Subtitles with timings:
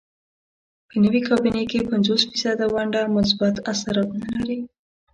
[0.89, 4.57] په نوې کابینې کې پنځوس فیصده ونډه مثبت اثرات نه لري.